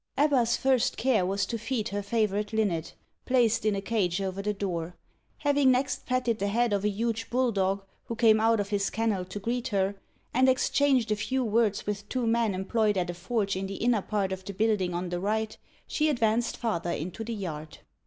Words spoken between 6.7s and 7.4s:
of a huge